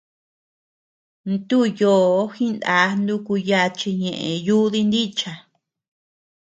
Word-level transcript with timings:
Ntú 1.31 1.57
yòò 1.79 2.21
jiná 2.35 2.77
nuku 3.05 3.33
yachi 3.49 3.89
ñeʼe 4.01 4.29
yúdi 4.45 4.81
nícha. 4.91 5.33